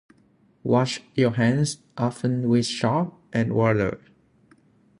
Wash 0.63 0.99
your 1.13 1.29
hands 1.29 1.77
often 1.95 2.49
with 2.49 2.65
soap 2.65 3.21
and 3.31 3.53
water 3.53 4.01